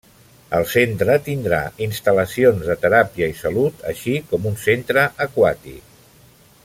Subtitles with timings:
[0.59, 5.99] El centre tindrà instal·lacions de teràpia i salut, així com un centre aquàtic.